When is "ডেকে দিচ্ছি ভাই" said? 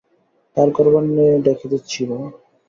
1.45-2.25